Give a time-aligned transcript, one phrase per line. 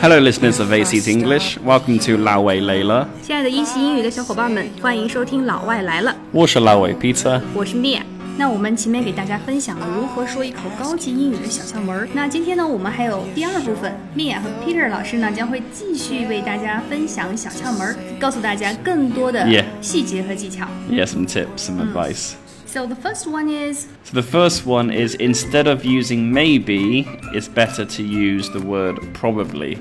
[0.00, 1.58] Hello, listeners of Aseat English.
[1.64, 3.08] Welcome to 老外来了。
[3.22, 6.10] 亲爱的一席英语的小伙伴们，欢迎收听《老外来了》。
[6.32, 8.00] 我是老外 Peter，我是 Mia。
[8.38, 12.08] 那我们前面给大家分享了如何说一口高级英语的小窍门。
[12.14, 19.46] 那今天呢，我们还有第二部分，Mia 和 Peter 老师呢将会继续为大家分享小窍门，告诉大家更多的
[19.82, 20.66] 细节和技巧。
[20.90, 25.15] Yeah, yeah some tips, some advice.、嗯 So the first one is So the first one is
[25.15, 29.77] instead of using maybe, it's better to use the word probably.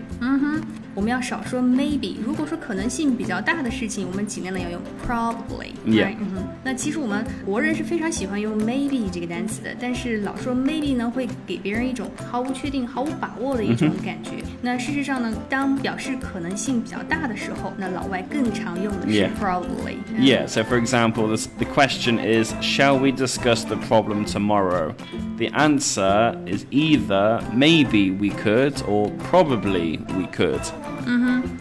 [0.96, 2.14] 我们要少说 maybe。
[2.24, 5.72] 如果说可能性比较大的事情，我们尽量的要用 probably。
[5.84, 6.48] Yeah 嗯哼。
[6.62, 14.30] 那其实我们国人是非常喜欢用 maybe 这个单词的，但是老说 maybe 呢，会给别人一种毫无确定、毫无把握的一种感觉。
[14.62, 19.96] 那事实上呢，当表示可能性比较大的时候，那老外更常用的是 Yeah probably。
[20.18, 24.94] Yeah, so for example, this, the question is Shall we discuss the problem tomorrow?
[25.38, 30.60] The answer is either maybe we could or probably we could.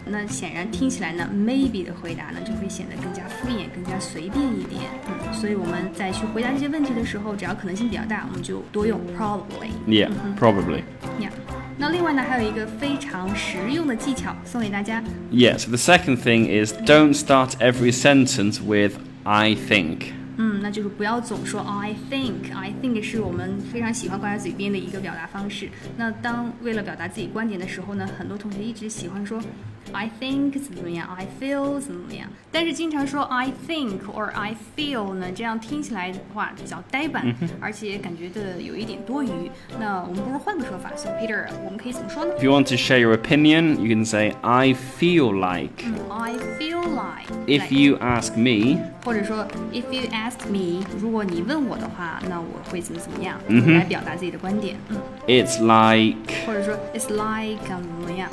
[0.06, 4.82] 那显然听起来呢，maybe 的回答呢就会显得更加敷衍、更加随便一点。
[5.08, 9.72] 嗯，所以我们在去回答这些问题的时候，只要可能性比较大，我们就多用 probably。
[9.88, 10.82] Yeah, probably.
[11.18, 11.28] 呀，
[11.81, 15.01] 那另外呢，还有一个非常实用的技巧送给大家。
[15.31, 20.11] Yeah, so the second thing is don't start every sentence with I think.
[20.35, 22.53] 嗯，那就是不要总说 I think。
[22.53, 25.69] I think 是我们非常喜欢挂在嘴边的一个表达方式。
[25.95, 29.41] 那当为了表达自己观点的时候呢，很多同学一直喜欢说
[29.92, 32.28] I think 怎么怎么样，I feel 怎么怎么样。
[32.50, 39.28] 但是经常说 I think or I feel 呢，这样听起来的话比较呆板，而且感觉的有一点多余。
[39.78, 40.90] 那我们不如换个说法。
[40.96, 45.84] So Peter，我们可以怎么说呢 If you want to share your opinion, you can say I feel like.
[46.10, 54.96] ？I feel like If you ask me, 或者说，if you ask me，如果你问我的话，那我会怎么怎么样、嗯来表达自己的观点，嗯，
[55.28, 58.28] it's like 或者说 it's like 怎么怎么样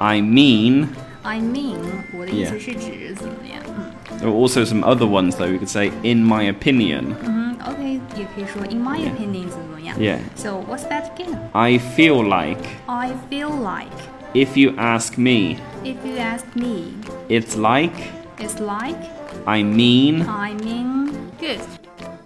[0.00, 0.88] I mean.
[1.22, 1.76] ，I mean，
[2.18, 5.50] 我的意思 Yeah 是指怎么怎么样，嗯 There are also some other ones though.
[5.50, 7.14] We could say in my opinion.
[7.24, 11.36] 嗯，OK，也可以说 in my opinion 怎么怎么样 Yeah So what's that again?
[11.52, 12.62] I feel like.
[12.86, 13.90] I feel like
[14.34, 16.92] If you ask me, if you ask me,
[17.28, 17.94] it's like
[18.38, 18.98] it's like
[19.46, 20.22] I mean.
[20.28, 21.60] I mean good.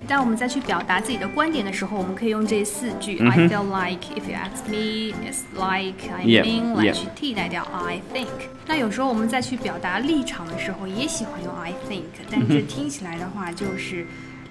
[0.08, 6.92] 当我们再去表达自己的观点的时候，我们可以用这四句、I feel like, if you ask me, it's like, I Yeah, mean 来 yeah.
[6.92, 8.26] 去替代掉 I think。
[8.66, 14.06] 那有时候我们再去表达立场的时候，也喜欢用 I think，但这听起来的话就是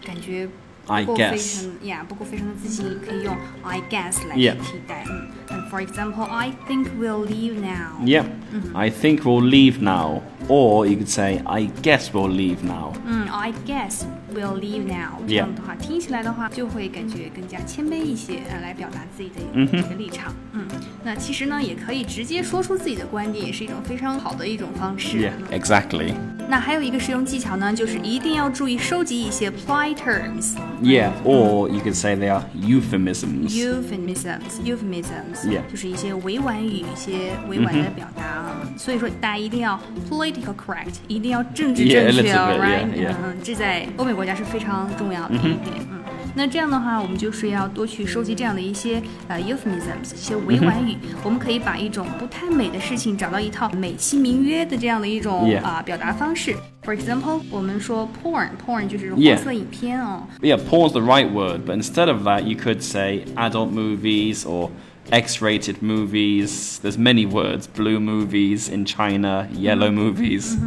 [0.06, 0.48] 感觉
[0.88, 4.54] I 不够非 guess 常呀，不够非常的自信，可以用 I guess 来 Yeah.
[4.54, 5.06] 去替代。
[5.10, 8.00] 嗯嗯，For example, I think we'll leave now.
[8.06, 8.26] Yep.
[8.74, 10.22] I think we'll leave now.
[10.48, 12.94] Or you could say, I guess we'll leave now.
[13.06, 14.04] 嗯，I guess
[14.34, 15.20] we'll leave now。
[15.28, 20.34] 这 Yeah 样的话，听起来的话就会感觉更加谦卑一些，呃，来表达自己的这个立场。
[20.54, 20.66] 嗯，
[21.04, 25.18] 那其实呢，也可以直接说出自己的观点，也是一种非常好的一种方式。
[25.18, 26.14] Yeah, exactly.
[26.48, 30.56] 那还有一个使用技巧呢，就是一定要注意收集一些 polite terms。
[30.82, 31.12] Yeah.
[31.24, 33.50] Or you could say they are euphemisms.
[33.52, 38.56] euphemisms euphemisms Yeah 就是一些委婉语，一些委婉的表达啊。
[38.78, 42.86] 所以说，大家一定要 political correct，一定要政治 Yeah, a 正确 little 哦 bit, ，right？
[42.88, 43.16] yeah, yeah.
[43.24, 45.76] 嗯，这在欧美国 家是非常重要的一点。
[45.92, 46.00] 嗯。
[46.36, 50.96] 那这样的话，我们就是要多去收集这样的一些呃 euphemisms，一些委婉语。
[51.24, 56.56] 我们可以把一种不太美的事情找到一套美其名曰的这样的一种 Yeah 啊、表达方式。
[56.84, 60.28] For example，我们说 porn，porn 就是黄 Yeah 色影片哦。
[60.42, 64.70] Yeah, porn's the right word, but instead of that, you could say adult movies or
[65.12, 66.80] X-rated movies.
[66.82, 70.58] There's many words: blue movies in China, yellow movies.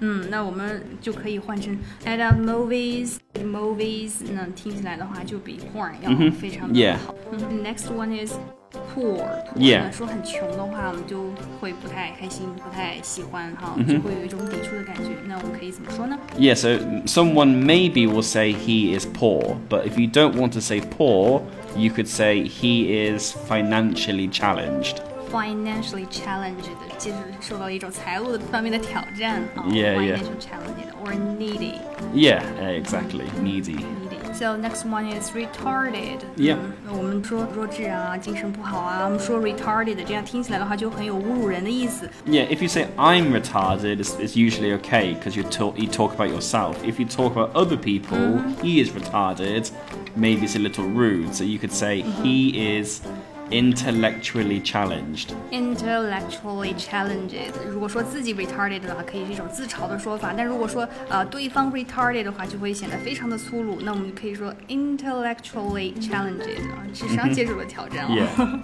[0.00, 7.14] 嗯，那我们就可以换成 adult movies movies，那听起来的话就比 porn 要非常的 Yeah 好。
[7.32, 8.32] 嗯，next one is
[8.94, 9.18] poor。
[9.56, 11.24] Yeah 那说很穷的话，我们就
[11.60, 15.10] 会不太开心，不太喜欢哈，就会有一种抵触的感觉。
[15.26, 16.16] 那我们可以怎么说呢？
[16.38, 20.60] Yeah, so someone maybe will say he is poor, but if you don't want to
[20.60, 21.42] say poor,
[21.76, 24.96] you could say he is financially challenged.
[25.30, 29.64] financially challenged，就是受到一种财务方面的挑战啊。
[29.68, 30.16] Yeah, yeah.
[30.16, 31.74] financial challenged or needy。
[32.14, 33.26] Yeah, eh, exactly.
[33.42, 33.76] Needy.
[33.76, 34.21] needy.
[34.34, 36.20] So next one is retarded.
[36.36, 36.56] Yeah.
[36.56, 42.08] 嗯，那我们说弱智啊，精神不好啊，我们说 retarded，这样听起来的话就很有侮辱人的意思。
[42.26, 46.14] Yeah, if you say I'm retarded, it's, it's usually okay because you talk you talk
[46.14, 46.76] about yourself.
[46.84, 49.70] If you talk about other people, he is retarded.
[50.14, 51.34] Maybe it's a little rude.
[51.34, 53.00] So you could say he is
[53.53, 55.27] Intellectually challenged.
[55.51, 57.51] intellectually challenged。
[57.69, 63.79] 如果说自己 retarded 的话，可以是一种自嘲的说法；但如果说呃对方 retarded 的话，就会显得非常的粗鲁。
[63.81, 68.59] 那我们就可以说 intellectually challenged 啊，智商接受了挑战哦。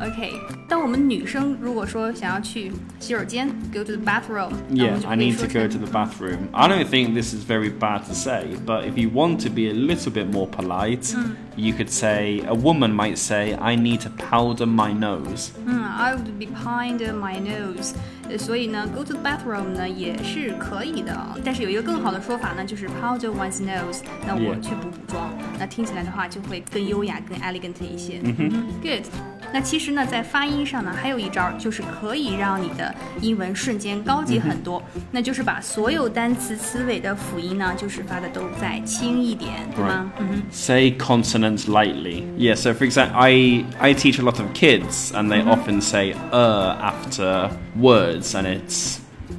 [0.00, 0.32] OK，
[0.68, 5.98] 当我们女生如果说想要去洗手间 go to the bathroom，那我 Yeah, 们就 I 可以 need 说 to go 成 to the
[5.98, 6.38] bathroom.
[6.52, 9.68] I don't think this is very bad to say, but if you want to be
[9.68, 11.14] a little bit more polite,
[11.56, 15.50] you could say, a woman might say, I need to powder my nose.
[15.64, 17.94] 嗯，I would be behind my nose。
[18.28, 24.00] 呃所以呢，go to the bathroom 呢也是可以的，但是有一个更好的说法呢，就是 powder one's nose。
[24.26, 25.30] 那我 Yeah 去补补妆，
[25.60, 28.20] 那听起来的话就会更优雅、更 elegant 一些。
[28.24, 28.50] 嗯哼，
[28.82, 29.04] good。
[29.52, 40.10] 那其实呢，在发音上呢，还有一招，就是可以让你的英文瞬间高级很多，那就是把所有单词词尾的辅音呢，就是发的都再轻一点，对吗？
[40.18, 40.42] 嗯哼。
[40.50, 42.24] Say consonants lightly.
[42.36, 46.14] Yeah, so for example, I, I teach a lot of kids and they often say
[46.32, 47.50] uh after
[47.80, 48.98] words and it's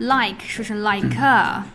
[0.00, 1.06] like 说成 like。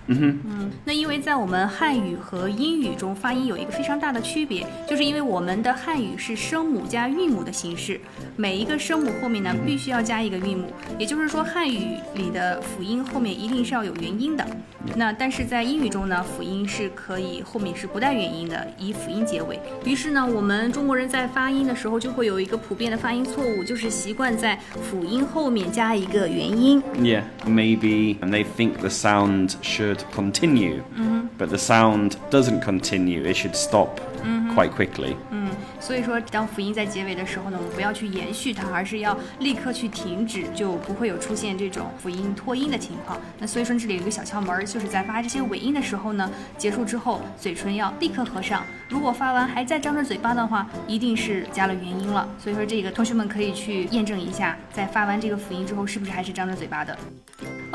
[0.07, 0.39] 嗯哼。
[0.45, 7.99] 嗯那因为在我们汉语和英语中发音有一个非常大的区别，就是因为我们的汉语是声母加韵母的形式，
[8.35, 14.45] 每一个声母后面呢必须要加一个韵母，也就是说汉语里的辅音后面一定是要有元音的。
[14.95, 19.59] 那但是在英语中呢，辅音是可以后面是不带元音的，以辅音结尾。
[19.85, 26.81] 于是呢，我们中国人在发音的时候就会有一个普遍的发音错误，就是习惯在辅音后面加一个元音。
[26.99, 30.81] Yeah, maybe, and they think the sound should continue,
[31.37, 33.23] but the sound doesn't continue.
[33.23, 33.99] It should stop
[34.53, 35.15] quite quickly.
[35.31, 35.45] 嗯
[35.79, 43.19] 所以说，当辅音在结尾的时候呢，我们不要去延续它，而是要立刻去停止，就不会有出现这种辅音拖音的情况。
[43.37, 46.27] 那所以说，这里有一个小窍门儿，就是在发这些尾音的时候呢，
[46.57, 48.63] 结束之后，嘴唇要立刻合上。
[48.89, 52.27] 如果发完还在张着嘴巴的话，一定是加了元音了。
[52.39, 56.97] 所以说，这个同学们可以去验证一下，在发完这个辅音之后，是不是还是张着嘴巴的。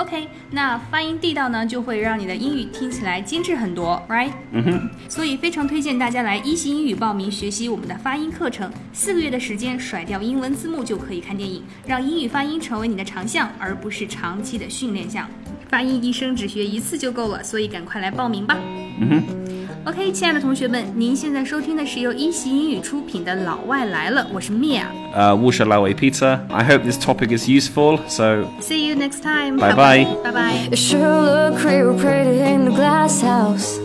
[0.01, 4.31] OK，那发音地道呢，就会让你的英语听起来精致很多，right？
[4.53, 4.91] 嗯哼。
[5.11, 15.29] 所以非常推荐大家来一席英语报名学习我们的发音课程，四个月的时间，甩掉英文字幕就可以看电影，让英语发音成为你的长项，而不是长期的训练项。
[15.69, 18.57] 发音一生只学一次就够了，所以赶快来报名吧。
[19.01, 19.60] 嗯哼。
[19.86, 24.84] OK，亲爱的同学们，您现在收听的是由一席英语出品的《老外来了》，我是 Mia。
[25.16, 26.40] Uh, Wusha Lawe Peter.
[26.50, 28.00] I hope this topic is useful.
[28.08, 29.58] So, See you next time.
[29.58, 30.06] Bye bye.
[30.24, 30.68] Bye bye.
[30.70, 33.80] You sure look real pretty in the glass house.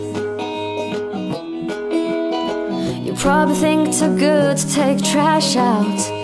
[3.05, 6.14] You probably think it's too good to take trash out.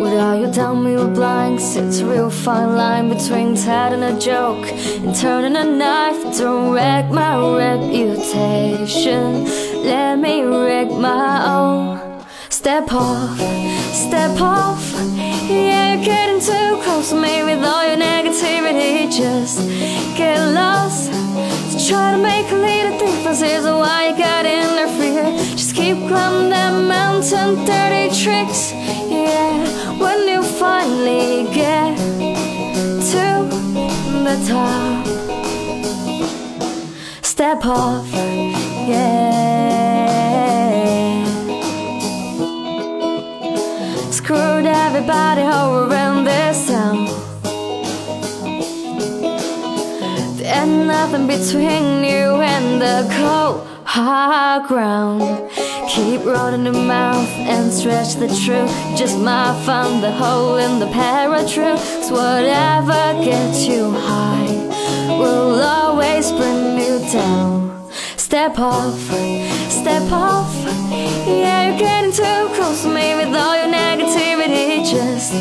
[0.00, 4.66] Without your dummy or blinds, it's a real fine line between telling a joke
[5.04, 6.38] and turning a knife.
[6.38, 9.44] Don't wreck my reputation.
[9.84, 12.24] Let me wreck my own.
[12.48, 13.38] Step off,
[13.92, 14.82] step off.
[15.50, 19.12] Yeah, you're getting too close to me with all your negativity.
[19.12, 19.58] Just
[20.16, 21.12] get lost.
[21.72, 23.40] So try to make a little difference.
[23.40, 25.30] Here's why you got in interfere.
[25.56, 27.99] Just keep climbing that mountain, dirty
[37.40, 38.06] step off.
[38.86, 39.24] Yeah.
[44.10, 47.06] Screwed everybody over in this town.
[50.36, 55.49] There's nothing between you and the cold hard ground.
[55.94, 58.70] Keep rolling the mouth and stretch the truth.
[58.96, 60.86] Just might find the hole in the.
[60.86, 64.54] So whatever gets you high
[65.18, 67.90] will always bring you down.
[68.16, 69.00] Step off,
[69.68, 70.54] step off.
[71.26, 74.88] Yeah, you're getting too close to me with all your negativity.
[74.88, 75.32] Just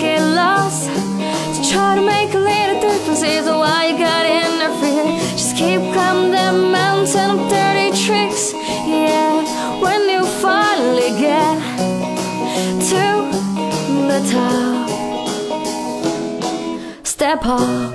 [0.00, 0.84] get lost.
[1.56, 3.22] So try to make a little difference.
[3.22, 4.57] is why you gotta interfere.
[17.28, 17.94] Step off.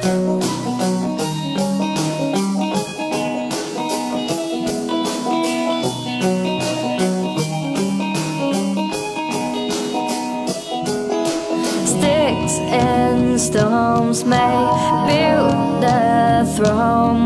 [11.84, 14.38] Sticks and stones may
[15.08, 17.23] build a throne,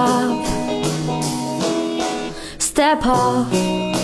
[0.00, 0.46] top.
[2.58, 3.99] Step off.